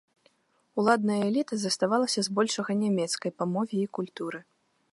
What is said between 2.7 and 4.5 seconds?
нямецкай па мове і культуры.